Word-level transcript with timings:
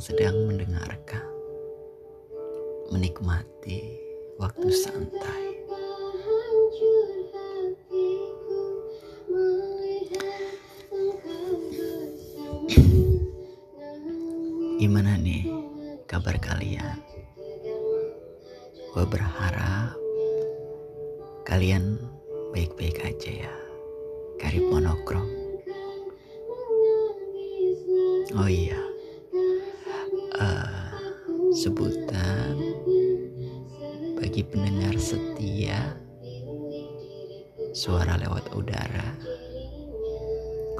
yang 0.00 0.16
sedang 0.16 0.48
mendengarkan, 0.48 1.28
menikmati 2.88 4.00
waktu 4.40 4.72
santai. 4.72 5.60
Gimana 14.80 15.20
nih 15.20 15.44
kabar 16.08 16.40
kalian? 16.40 16.96
Gue 18.96 19.04
berharap 19.04 20.00
kalian 21.44 21.99
bagi 34.40 34.56
pendengar 34.56 34.96
setia 34.96 36.00
suara 37.76 38.16
lewat 38.16 38.56
udara, 38.56 39.12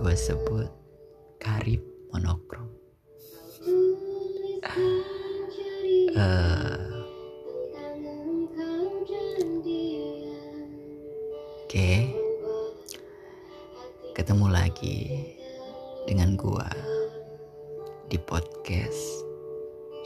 gue 0.00 0.16
sebut 0.16 0.64
karib 1.36 1.84
monokrom. 2.08 2.64
Eh, 6.16 6.81
Oke, 11.69 11.92
ketemu 14.16 14.47
lagi 14.48 15.20
dengan 16.08 16.33
gua 16.41 16.72
di 18.08 18.16
podcast 18.16 19.20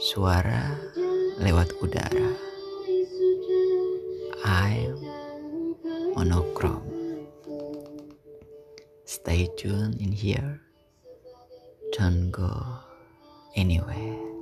Suara 0.03 0.75
Lewat 1.39 1.71
Udara. 1.79 2.54
I'm 4.45 5.01
monochrome. 6.13 7.25
Stay 9.05 9.49
tuned 9.57 9.99
in 9.99 10.11
here. 10.11 10.61
Don't 11.97 12.29
go 12.29 12.53
anywhere. 13.55 14.34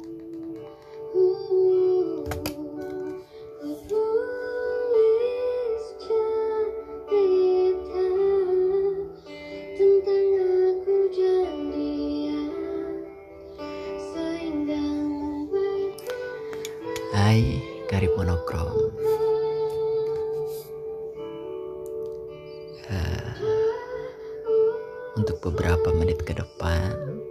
Untuk 25.13 25.37
beberapa 25.45 25.93
menit 25.93 26.25
ke 26.25 26.33
depan, 26.33 27.21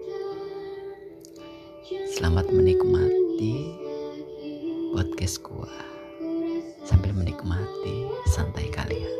selamat 2.14 2.54
menikmati 2.54 3.74
podcast 4.94 5.42
gua. 5.42 5.70
Sambil 6.86 7.10
menikmati 7.10 8.06
santai 8.30 8.70
kalian. 8.70 9.14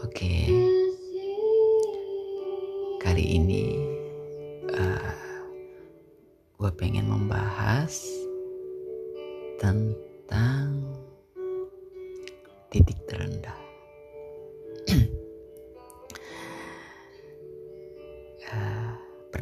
Oke, 0.00 0.48
kali 3.04 3.24
ini 3.36 3.75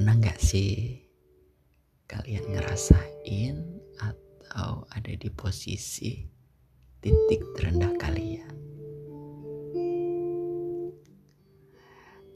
pernah 0.04 0.20
nggak 0.20 0.36
sih 0.36 1.00
kalian 2.04 2.44
ngerasain 2.52 3.56
atau 3.96 4.84
ada 4.92 5.12
di 5.16 5.32
posisi 5.32 6.28
titik 7.00 7.40
terendah 7.56 7.88
kalian? 7.96 8.52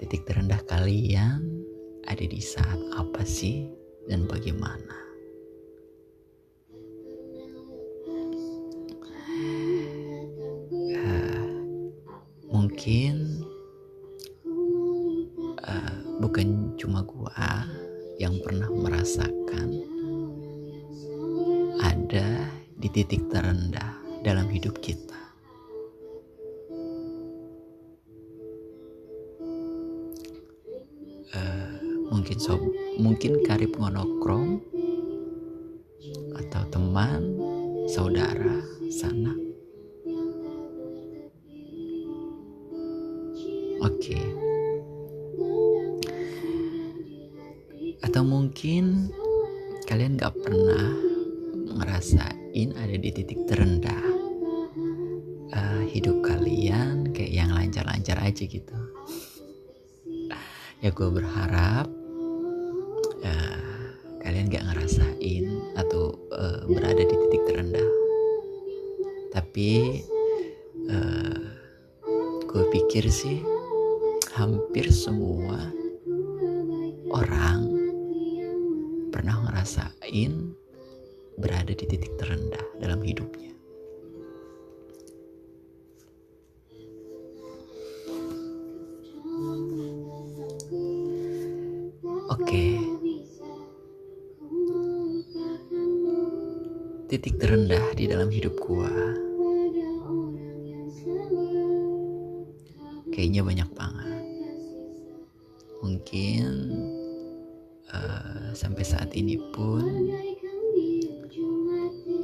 Titik 0.00 0.24
terendah 0.24 0.64
kalian 0.64 1.44
ada 2.08 2.24
di 2.24 2.40
saat 2.40 2.80
apa 2.96 3.20
sih 3.28 3.68
dan 4.08 4.24
bagaimana? 4.24 5.07
Pernah 18.58 18.90
merasakan 18.90 19.70
ada 21.78 22.50
di 22.74 22.90
titik 22.90 23.30
terendah 23.30 23.94
dalam 24.26 24.50
hidup 24.50 24.74
kita. 24.82 25.14
Eh, 31.38 31.70
mungkin 32.10 32.36
sob 32.42 32.58
mungkin 32.98 33.46
karib 33.46 33.78
monokrom 33.78 34.58
atau 36.42 36.62
teman 36.74 37.38
saudara 37.86 38.58
sana 38.90 39.38
oke 43.86 44.47
atau 48.18 48.26
mungkin 48.26 49.14
kalian 49.86 50.18
gak 50.18 50.34
pernah 50.42 50.90
ngerasain 51.70 52.74
ada 52.74 52.96
di 52.98 53.14
titik 53.14 53.46
terendah 53.46 54.02
eh, 55.54 55.82
hidup 55.94 56.26
kalian 56.26 57.14
kayak 57.14 57.30
yang 57.30 57.54
lancar-lancar 57.54 58.18
aja 58.18 58.42
gitu. 58.42 58.74
Ya 60.82 60.90
gue 60.90 61.08
berharap 61.14 61.86
eh, 63.22 63.62
kalian 64.26 64.50
gak 64.50 64.66
ngerasain 64.66 65.78
atau 65.78 66.18
eh, 66.34 66.66
berada 66.74 66.98
di 66.98 67.14
titik 67.22 67.42
terendah. 67.46 67.90
Tapi 69.30 70.02
eh, 70.90 71.38
gue 72.50 72.64
pikir 72.66 73.06
sih 73.14 73.46
hampir 74.34 74.90
semua 74.90 75.70
orang 77.14 77.67
ngerasain 79.58 80.54
berada 81.34 81.74
di 81.74 81.82
titik 81.82 82.14
terendah 82.14 82.62
dalam 82.78 83.02
hidupnya 83.02 83.50
Oke. 92.28 92.78
Titik 97.10 97.34
terendah 97.42 97.82
di 97.98 98.04
dalam 98.06 98.30
hidup 98.30 98.54
gua. 98.62 98.92
Kayaknya 103.10 103.42
banyak 103.42 103.70
banget. 103.74 104.22
Mungkin 105.82 106.46
eh, 107.98 108.54
sampai 108.54 108.84
saat 108.86 109.10
ini 109.18 109.34
pun 109.50 109.82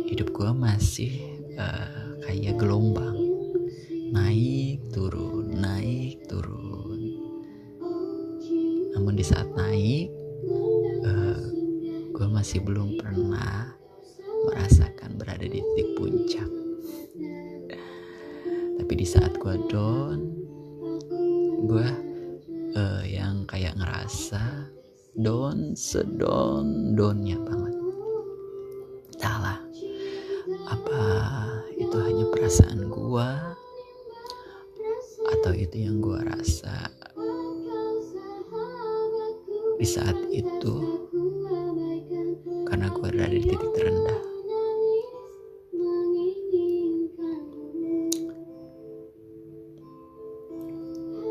hidup 0.06 0.30
gua 0.30 0.54
masih 0.54 1.42
eh, 1.58 2.06
kayak 2.22 2.54
gelombang. 2.56 3.18
Naik 4.14 4.94
turun, 4.94 5.58
naik 5.58 6.22
turun. 6.30 7.02
Namun 8.94 9.18
di 9.18 9.26
saat 9.26 9.50
naik, 9.58 10.06
gue 12.14 12.28
masih 12.30 12.62
belum 12.62 12.94
pernah 12.94 13.74
merasakan 14.46 15.18
berada 15.18 15.42
di 15.42 15.58
titik 15.58 15.88
puncak. 15.98 16.50
Tapi 18.78 18.92
di 18.94 19.02
saat 19.02 19.34
gue 19.34 19.54
down, 19.66 20.30
gue 21.66 21.88
uh, 22.78 23.02
yang 23.02 23.42
kayak 23.50 23.74
ngerasa 23.74 24.70
down 25.14 25.78
sedon 25.78 26.98
downnya 26.98 27.38
banget. 27.38 27.74
Salah. 29.14 29.62
Apa 30.66 31.02
itu 31.78 31.96
hanya 32.02 32.26
perasaan 32.34 32.90
gue 32.90 33.28
atau 35.24 35.52
itu 35.56 35.76
yang 35.88 36.04
gue 36.04 36.20
rasa 36.20 36.92
di 39.80 39.86
saat 39.88 40.16
itu 40.28 40.74
karena 42.68 42.92
gue 42.92 43.06
ada 43.08 43.30
di 43.30 43.40
titik 43.40 43.70
terendah? 43.72 44.20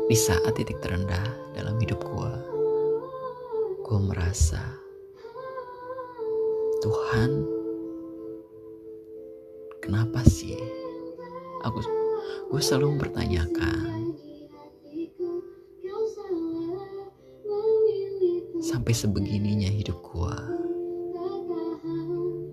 Di 0.04 0.16
saat 0.16 0.52
titik 0.56 0.80
terendah 0.80 1.24
dalam 1.54 1.76
hidup 1.80 2.00
gue 2.02 2.53
gue 3.84 4.00
merasa 4.00 4.80
Tuhan 6.80 7.44
kenapa 9.84 10.24
sih 10.24 10.56
aku 11.60 11.84
gue 12.48 12.60
selalu 12.64 12.96
mempertanyakan? 12.96 14.16
Sampai 18.64 18.96
sebegininya 18.96 19.68
hidup 19.68 20.00
gue 20.00 20.36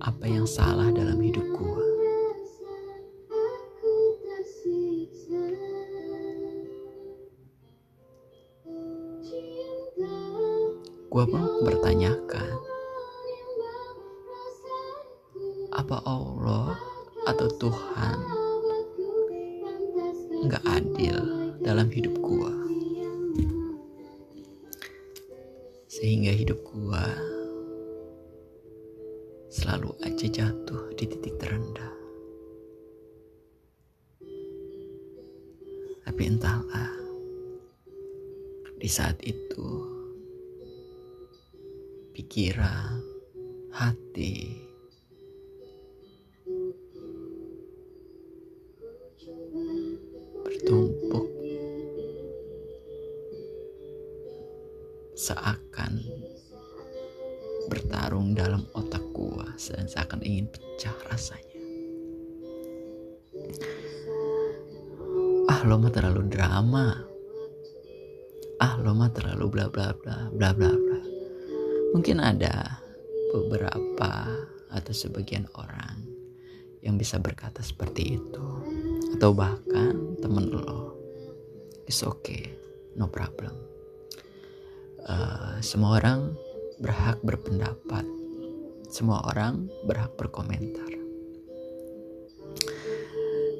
apa 0.04 0.26
yang 0.28 0.44
salah 0.44 0.92
dalam 0.92 1.16
hidup 1.24 1.48
gue 1.48 1.91
gue 11.12 11.26
pun 11.28 11.44
bertanyakan. 11.68 12.56
Apa 15.76 16.00
Allah 16.08 16.80
atau 17.28 17.52
Tuhan 17.60 18.18
nggak 20.48 20.64
adil 20.72 21.20
dalam 21.60 21.92
hidup 21.92 22.16
gue 22.16 22.54
sehingga 25.92 26.32
hidup 26.32 26.64
gue 26.64 27.06
selalu 29.52 29.92
aja 30.08 30.28
jatuh 30.32 30.96
di 30.96 31.12
titik 31.12 31.36
terendah. 31.36 31.92
Tapi 36.08 36.24
entahlah 36.24 36.96
di 38.80 38.88
saat 38.88 39.20
itu 39.28 40.01
pikiran, 42.12 43.00
hati. 43.72 44.68
Bertumpuk 50.44 51.28
seakan 55.16 56.02
bertarung 57.72 58.36
dalam 58.36 58.68
otak 58.76 59.06
gua 59.16 59.48
dan 59.56 59.88
seakan 59.88 60.20
ingin 60.26 60.52
pecah 60.52 60.98
rasanya. 61.08 61.62
Ah 65.48 65.62
lo 65.64 65.80
mah 65.80 65.94
terlalu 65.94 66.28
drama. 66.28 67.00
Ah 68.60 68.76
lo 68.82 68.92
mah 68.98 69.14
terlalu 69.14 69.46
bla 69.48 69.66
bla 69.72 69.94
bla 69.96 70.28
bla 70.34 70.50
bla 70.52 70.72
bla. 70.74 70.91
Mungkin 71.92 72.24
ada 72.24 72.80
beberapa 73.36 74.12
atau 74.72 74.94
sebagian 74.96 75.48
orang 75.60 76.08
yang 76.80 76.96
bisa 76.96 77.20
berkata 77.20 77.60
seperti 77.60 78.16
itu. 78.16 78.48
Atau 79.16 79.36
bahkan 79.36 80.16
temen 80.24 80.48
lo. 80.52 80.96
It's 81.86 82.02
okay 82.08 82.48
no 82.96 83.12
problem. 83.12 83.52
Uh, 85.04 85.60
semua 85.60 86.00
orang 86.00 86.32
berhak 86.80 87.20
berpendapat. 87.24 88.08
Semua 88.88 89.24
orang 89.28 89.68
berhak 89.88 90.16
berkomentar. 90.16 90.92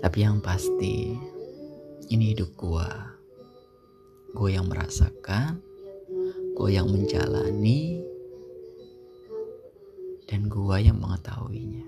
Tapi 0.02 0.18
yang 0.18 0.40
pasti 0.40 1.16
ini 2.12 2.36
hidup 2.36 2.56
gua. 2.56 2.90
Gue 4.32 4.56
yang 4.56 4.72
merasakan 4.72 5.72
gue 6.52 6.70
yang 6.76 6.92
menjalani 6.92 8.04
dan 10.32 10.48
gua 10.48 10.80
yang 10.80 10.96
mengetahuinya. 10.96 11.84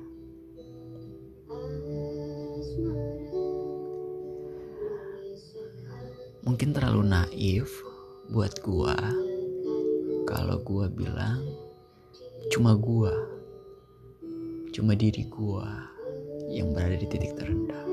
Mungkin 6.44 6.76
terlalu 6.76 7.08
naif 7.08 7.72
buat 8.28 8.60
gua 8.60 9.00
kalau 10.28 10.60
gua 10.60 10.92
bilang 10.92 11.40
cuma 12.52 12.76
gua, 12.76 13.16
cuma 14.76 14.92
diri 14.92 15.24
gua 15.32 15.88
yang 16.52 16.76
berada 16.76 17.00
di 17.00 17.08
titik 17.08 17.40
terendah. 17.40 17.88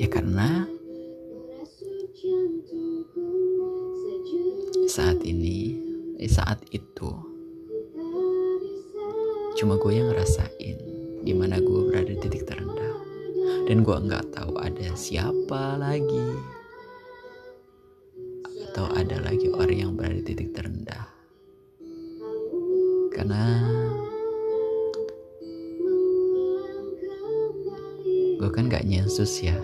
Ya 0.00 0.08
karena 0.08 0.57
saat 4.88 5.20
ini, 5.20 5.76
di 6.16 6.28
saat 6.32 6.64
itu, 6.72 7.12
cuma 9.60 9.76
gue 9.76 9.92
yang 9.92 10.08
ngerasain 10.08 10.76
di 11.20 11.32
mana 11.36 11.60
gue 11.60 11.92
berada 11.92 12.08
di 12.08 12.16
titik 12.16 12.48
terendah. 12.48 12.96
Dan 13.68 13.84
gue 13.84 13.92
nggak 13.92 14.32
tahu 14.32 14.56
ada 14.56 14.96
siapa 14.96 15.76
lagi 15.76 16.28
atau 18.72 18.88
ada 18.96 19.20
lagi 19.20 19.52
orang 19.52 19.76
yang 19.76 19.92
berada 19.92 20.16
di 20.16 20.24
titik 20.24 20.56
terendah. 20.56 21.04
Karena 23.12 23.44
gue 28.40 28.50
kan 28.56 28.72
gak 28.72 28.88
nyensus 28.88 29.44
ya. 29.44 29.58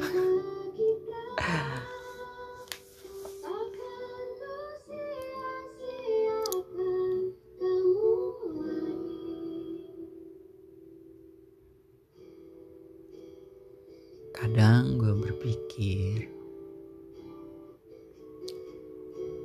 Kadang 14.45 15.01
gue 15.01 15.17
berpikir, 15.25 16.29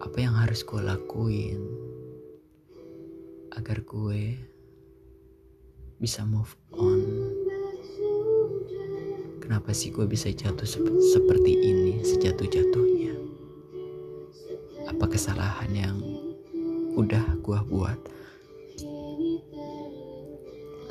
apa 0.03 0.17
yang 0.19 0.35
harus 0.35 0.59
gue 0.59 0.75
lakuin 0.75 1.63
agar 3.55 3.79
gue 3.79 4.35
bisa 6.03 6.27
move 6.27 6.51
on? 6.75 7.31
Kenapa 9.39 9.71
sih 9.71 9.87
gue 9.95 10.03
bisa 10.03 10.35
jatuh 10.35 10.67
sep 10.67 10.83
seperti 11.15 11.55
ini, 11.55 12.03
sejatuh-jatuhnya? 12.03 13.15
Apa 14.83 15.07
kesalahan 15.07 15.71
yang 15.71 15.95
udah 16.99 17.39
gue 17.39 17.59
buat 17.71 17.99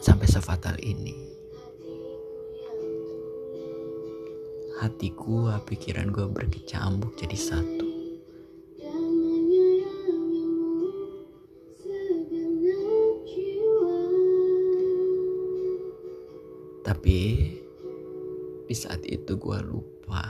sampai 0.00 0.24
sefatal 0.24 0.80
ini? 0.80 1.37
Hati 4.78 5.10
gua, 5.10 5.58
pikiran 5.66 6.14
gua 6.14 6.30
berkecambuk 6.30 7.18
jadi 7.18 7.34
satu. 7.34 7.86
Tapi 16.86 17.18
di 18.64 18.74
saat 18.78 19.02
itu 19.04 19.34
gua 19.34 19.60
lupa 19.60 20.24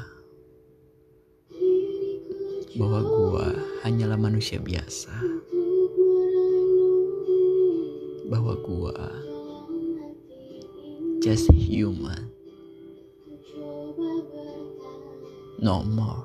bahwa 2.74 3.00
gua 3.04 3.46
hanyalah 3.84 4.16
manusia 4.16 4.56
biasa. 4.58 5.12
Bahwa 8.32 8.56
gua 8.64 8.96
just 11.20 11.52
human. 11.52 12.27
No 15.58 15.82
more. 15.82 16.22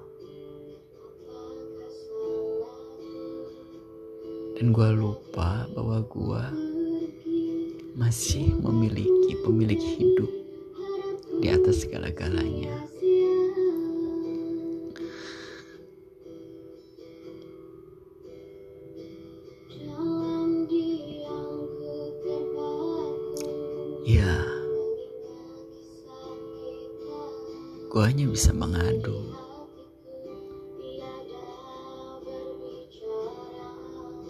Dan 4.53 4.69
gue 4.69 4.89
lupa 4.93 5.65
bahwa 5.73 6.05
gue 6.05 6.43
masih 7.97 8.53
memiliki 8.61 9.33
pemilik 9.41 9.81
hidup 9.81 10.29
di 11.41 11.49
atas 11.49 11.83
segala-galanya. 11.83 12.85
Ya, 24.03 24.35
gue 27.89 28.03
hanya 28.05 28.29
bisa 28.29 28.53
mengadu. 28.53 29.22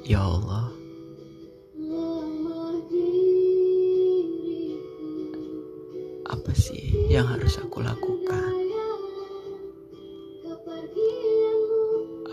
Ya 0.03 0.19
Allah, 0.19 0.67
apa 6.27 6.51
sih 6.51 7.07
yang 7.07 7.24
harus 7.24 7.55
aku 7.55 7.79
lakukan? 7.79 8.51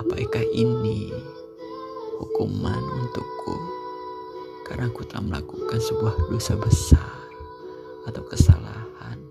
Apakah 0.03 0.43
ini 0.51 1.15
hukuman 2.19 2.83
untukku 2.91 3.55
karena 4.67 4.91
aku 4.91 5.07
telah 5.07 5.31
melakukan 5.31 5.79
sebuah 5.79 6.27
dosa 6.27 6.59
besar 6.59 7.23
atau 8.11 8.27
kesalahan 8.27 9.23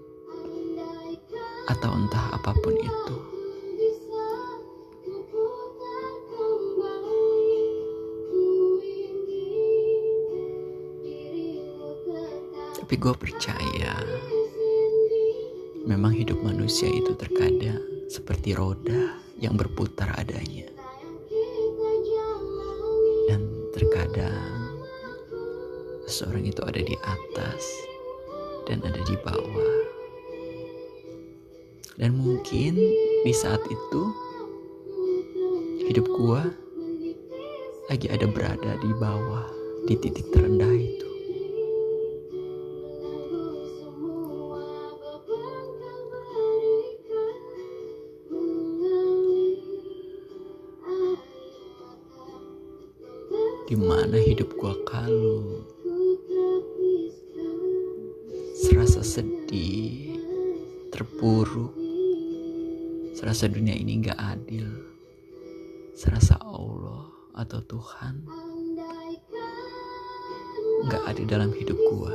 atau 1.67 1.91
entah 1.91 2.39
apa 2.39 2.55
pun 2.63 2.71
itu? 2.71 3.38
Tapi 12.89 13.05
gue 13.05 13.13
percaya 13.21 14.01
memang 15.85 16.09
hidup 16.09 16.41
manusia 16.41 16.89
itu 16.89 17.13
terkadang 17.13 17.77
seperti 18.09 18.57
roda 18.57 19.13
yang 19.37 19.53
berputar 19.53 20.09
adanya. 20.17 20.65
Dan 23.29 23.45
terkadang 23.77 24.73
seseorang 26.09 26.49
itu 26.49 26.65
ada 26.65 26.81
di 26.81 26.97
atas 27.05 27.61
dan 28.65 28.81
ada 28.81 29.05
di 29.05 29.13
bawah. 29.21 29.77
Dan 31.93 32.17
mungkin 32.17 32.73
di 33.21 33.33
saat 33.37 33.61
itu 33.69 34.01
hidup 35.93 36.09
gua 36.09 36.41
lagi 37.85 38.09
ada 38.09 38.25
berada 38.25 38.81
di 38.81 38.89
bawah 38.97 39.45
di 39.85 39.93
titik 39.93 40.25
terendah 40.33 40.73
itu. 40.73 41.08
Di 53.69 53.77
mana 53.77 54.17
hidup 54.17 54.57
gua 54.57 54.73
kalu? 54.81 55.61
Serasa 58.57 59.05
sedih 59.05 60.17
terpuruk 60.89 61.77
serasa 63.13 63.45
dunia 63.45 63.77
ini 63.77 64.01
gak 64.01 64.17
adil. 64.17 64.65
Serasa 65.93 66.41
Allah 66.41 67.13
atau 67.37 67.61
Tuhan 67.61 68.25
gak 70.89 71.03
ada 71.05 71.23
dalam 71.29 71.53
hidup 71.53 71.77
gua. 71.93 72.09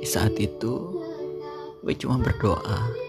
Di 0.00 0.08
saat 0.08 0.32
itu 0.40 0.96
gue 1.84 1.94
cuma 2.00 2.16
berdoa 2.24 3.06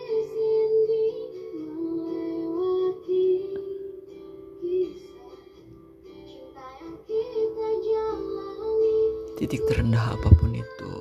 titik 9.37 9.61
terendah 9.69 10.17
apa 10.17 10.33
pun 10.33 10.49
itu. 10.49 10.93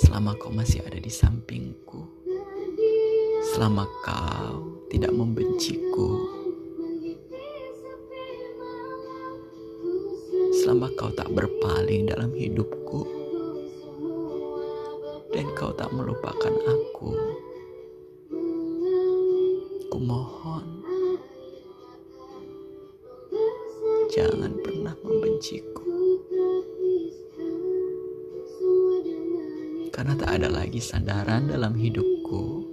Selama 0.00 0.32
kau 0.40 0.48
masih 0.48 0.80
ada 0.80 0.96
di 0.96 1.12
sampingku, 1.12 2.00
selama 3.52 3.84
kau 4.00 4.80
tidak 4.88 5.12
membenciku, 5.12 6.08
selama 10.56 10.88
kau 10.96 11.12
tak 11.12 11.28
berpaling 11.28 12.08
dalam 12.08 12.32
hidupku, 12.32 13.04
dan 15.36 15.44
kau 15.52 15.76
tak 15.76 15.92
melupakan 15.92 16.54
aku, 16.64 17.12
ku 19.92 19.98
mohon 20.00 20.79
membenciku. 25.40 25.88
Karena 29.88 30.12
tak 30.20 30.30
ada 30.36 30.48
lagi 30.52 30.80
sandaran 30.84 31.48
dalam 31.48 31.72
hidupku. 31.80 32.68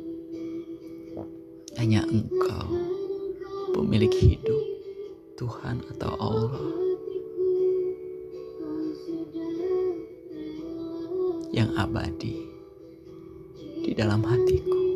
Hanya 1.79 2.03
engkau, 2.03 2.67
pemilik 3.71 4.11
hidup, 4.11 4.63
Tuhan 5.39 5.79
atau 5.95 6.11
Allah. 6.19 6.67
Yang 11.55 11.69
abadi 11.79 12.35
di 13.87 13.91
dalam 13.95 14.19
hatiku. 14.27 14.86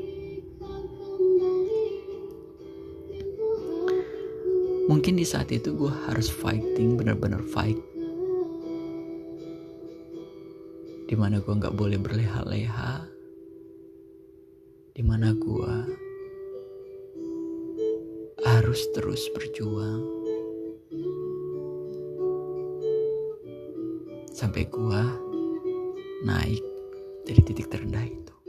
Mungkin 4.91 5.15
di 5.15 5.23
saat 5.23 5.47
itu 5.55 5.71
gue 5.71 5.87
harus 5.87 6.27
fighting, 6.27 6.99
bener-bener 6.99 7.39
fight. 7.47 7.79
Di 11.07 11.15
mana 11.15 11.39
gue 11.39 11.53
gak 11.55 11.79
boleh 11.79 11.95
berleha-leha. 11.95 13.07
Di 14.91 14.99
mana 14.99 15.31
gue 15.31 15.73
harus 18.43 18.83
terus 18.91 19.31
berjuang. 19.31 20.03
Sampai 24.35 24.67
gue 24.67 25.01
naik 26.27 26.63
dari 27.23 27.39
titik 27.47 27.71
terendah 27.71 28.03
itu. 28.11 28.40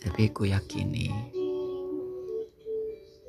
Tapi 0.00 0.32
ku 0.32 0.48
yakini, 0.48 1.12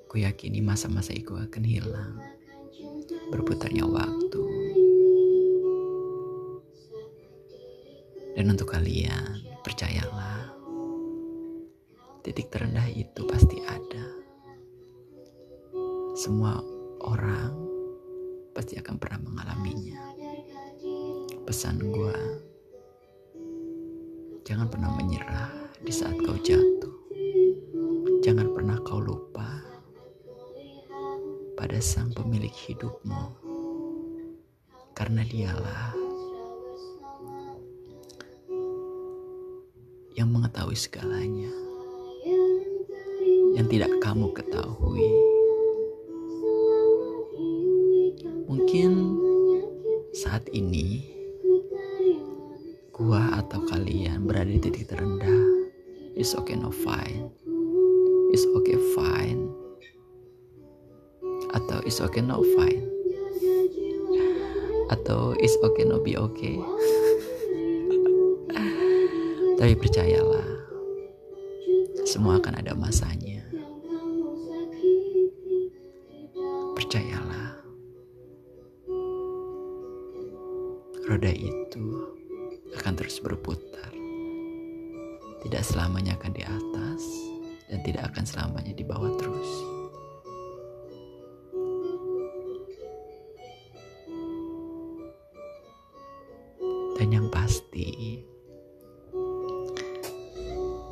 ku 0.07 0.15
yakini 0.15 0.63
masa-masa 0.63 1.11
itu 1.11 1.35
akan 1.35 1.63
hilang. 1.67 2.15
Berputarnya 3.27 3.83
waktu. 3.83 4.43
Dan 8.39 8.55
untuk 8.55 8.71
kalian, 8.71 9.43
percayalah, 9.67 10.55
titik 12.23 12.47
terendah 12.47 12.87
itu 12.87 13.19
pasti 13.27 13.59
ada. 13.67 14.07
Semua 16.15 16.55
orang 17.03 17.51
pasti 18.55 18.79
akan 18.79 18.95
pernah 18.95 19.19
mengalaminya. 19.27 19.99
Pesan 21.43 21.83
gua, 21.83 22.15
jangan 24.47 24.71
pernah 24.71 24.95
menyerah 24.95 25.60
di 25.91 25.99
saat 25.99 26.15
kau 26.23 26.39
jatuh. 26.39 26.95
Jangan 28.23 28.55
pernah 28.55 28.79
kau 28.79 29.03
lupa 29.03 29.59
pada 31.59 31.83
sang 31.83 32.15
pemilik 32.15 32.47
hidupmu. 32.47 33.35
Karena 34.95 35.27
dialah 35.27 35.91
yang 40.15 40.31
mengetahui 40.31 40.79
segalanya. 40.79 41.51
Yang 43.59 43.67
tidak 43.75 43.91
kamu 43.99 44.31
ketahui. 44.31 45.11
Mungkin 48.47 48.91
saat 50.15 50.47
ini 50.55 51.03
gua 52.95 53.43
atau 53.43 53.59
kalian 53.67 54.23
berada 54.23 54.47
di 54.47 54.63
titik 54.63 54.87
terendah 54.87 55.60
It's 56.15 56.35
okay 56.35 56.59
no 56.59 56.71
fine. 56.71 57.31
It's 58.35 58.43
okay 58.43 58.75
fine. 58.95 59.47
Atau 61.55 61.79
it's 61.87 62.03
okay 62.03 62.19
no 62.19 62.43
fine. 62.55 62.83
Atau 64.91 65.39
it's 65.39 65.55
okay 65.63 65.87
no 65.87 66.03
be 66.03 66.19
okay. 66.19 66.59
Tapi 69.61 69.77
percayalah, 69.79 70.47
semua 72.03 72.43
akan 72.43 72.59
ada 72.59 72.75
masanya. 72.75 73.45
Percayalah, 76.75 77.61
roda 81.07 81.31
itu 81.31 81.85
akan 82.75 82.93
terus 82.99 83.23
berputar. 83.23 83.70
Tidak 85.61 85.77
selamanya 85.77 86.17
akan 86.17 86.33
di 86.33 86.41
atas 86.41 87.01
dan 87.69 87.85
tidak 87.85 88.09
akan 88.09 88.25
selamanya 88.25 88.73
di 88.73 88.81
bawah 88.81 89.13
terus. 89.13 89.51
Dan 96.97 97.13
yang 97.13 97.29
pasti, 97.29 98.25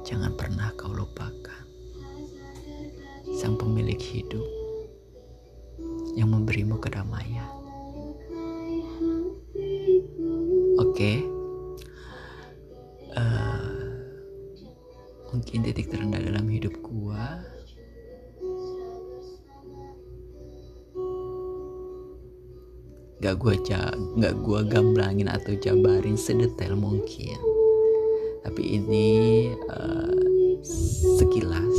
jangan 0.06 0.38
pernah 0.38 0.70
kau 0.78 0.94
lupakan 0.94 1.66
sang 3.42 3.58
pemilik 3.58 3.98
hidup 3.98 4.46
yang 6.14 6.30
memberimu 6.30 6.78
kedamaian. 6.78 7.39
Gak 23.40 23.64
gua 23.64 23.96
gak 24.20 24.36
gua 24.44 24.60
gamblangin 24.68 25.32
atau 25.32 25.56
jabarin 25.56 26.20
sedetail 26.20 26.76
mungkin. 26.76 27.40
Tapi 28.44 28.62
ini 28.76 29.08
uh, 29.72 30.12
sekilas 31.16 31.78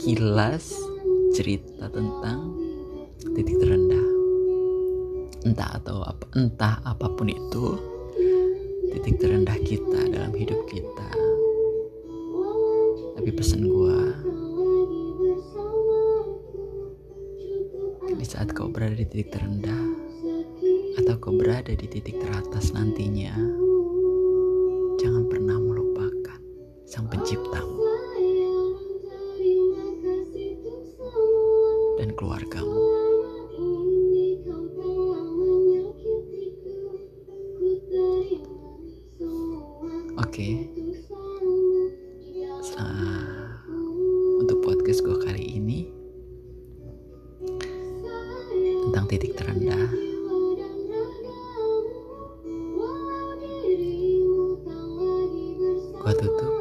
sekilas 0.00 0.64
cerita 1.36 1.92
tentang 1.92 2.56
titik 3.36 3.60
terendah. 3.60 4.08
Entah 5.44 5.76
atau 5.76 6.00
apa 6.08 6.24
entah 6.38 6.80
apa 6.88 7.12
pun 7.12 7.28
itu 7.28 7.76
titik 8.96 9.20
terendah 9.20 9.60
kita 9.60 10.08
dalam 10.08 10.32
hidup 10.32 10.64
kita. 10.72 11.10
Tapi 13.20 13.28
pesan 13.36 13.68
gue 13.68 14.31
di 18.22 18.30
saat 18.30 18.54
kau 18.54 18.70
berada 18.70 18.94
di 18.94 19.02
titik 19.02 19.34
terendah 19.34 19.82
atau 21.02 21.18
kau 21.18 21.34
berada 21.34 21.74
di 21.74 21.90
titik 21.90 22.22
teratas 22.22 22.70
nantinya 22.70 23.34
jangan 25.02 25.26
pernah 25.26 25.58
melupakan 25.58 26.38
sang 26.86 27.10
penciptamu 27.10 27.71
Gue 56.02 56.18
tutup 56.18 56.51